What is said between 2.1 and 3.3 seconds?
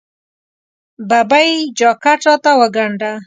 راته وګنډه.